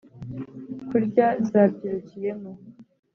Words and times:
Kurya 0.87 1.27
zabyirukiyemo 1.49 2.51